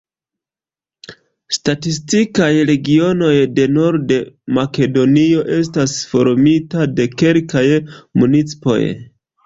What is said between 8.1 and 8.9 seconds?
municipoj.